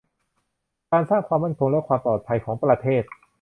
[0.91, 3.03] การสร้างความมั่นคงและความปลอดภัยของประเทศ